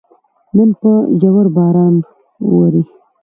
نن 0.55 0.69
په 0.79 0.91
ژوژ 1.19 1.45
باران 1.55 1.95
ووري 2.49 2.83